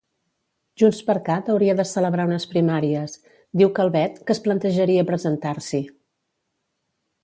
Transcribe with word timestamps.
JxCat 0.83 1.51
hauria 1.55 1.75
de 1.81 1.85
celebrar 1.91 2.25
unes 2.31 2.49
primàries, 2.55 3.15
diu 3.63 3.73
Calvet, 3.79 4.19
que 4.25 4.39
es 4.39 4.45
plantejaria 4.49 5.09
presentar-s'hi. 5.15 5.89